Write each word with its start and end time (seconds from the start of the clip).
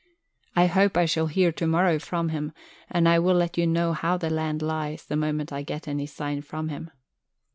I 0.55 0.65
hope 0.65 0.97
I 0.97 1.05
shall 1.05 1.27
hear 1.27 1.51
to 1.51 1.67
morrow 1.67 1.99
from 1.99 2.29
him, 2.29 2.53
and 2.89 3.07
I 3.07 3.19
will 3.19 3.35
let 3.35 3.55
you 3.55 3.67
know 3.67 3.93
how 3.93 4.17
the 4.17 4.31
land 4.31 4.63
lies 4.63 5.05
the 5.05 5.15
moment 5.15 5.53
I 5.53 5.61
get 5.61 5.87
any 5.87 6.07
sign 6.07 6.41
from 6.41 6.69
him. 6.69 6.89